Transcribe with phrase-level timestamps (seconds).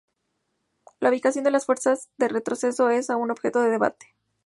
[0.99, 4.15] La ubicación de la fuerza de retroceso es aún objeto de debate.